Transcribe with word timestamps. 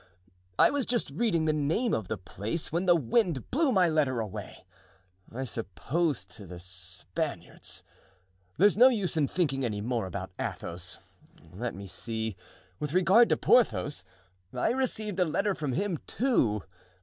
I 0.57 0.71
was 0.71 0.87
just 0.87 1.11
reading 1.11 1.45
the 1.45 1.53
name 1.53 1.93
of 1.93 2.07
the 2.07 2.17
place 2.17 2.71
when 2.71 2.87
the 2.87 2.95
wind 2.95 3.51
blew 3.51 3.71
my 3.71 3.87
letter 3.87 4.19
away, 4.19 4.65
I 5.31 5.43
suppose 5.43 6.25
to 6.25 6.47
the 6.47 6.59
Spaniards; 6.59 7.83
there's 8.57 8.75
no 8.75 8.87
use 8.89 9.15
in 9.15 9.27
thinking 9.27 9.63
any 9.63 9.79
more 9.79 10.07
about 10.07 10.31
Athos. 10.39 10.97
Let 11.53 11.75
me 11.75 11.85
see: 11.85 12.35
with 12.79 12.93
regard 12.93 13.29
to 13.29 13.37
Porthos, 13.37 14.03
I 14.51 14.71
received 14.71 15.19
a 15.19 15.23
letter 15.23 15.53
from 15.53 15.73
him, 15.73 15.99
too. 16.07 16.63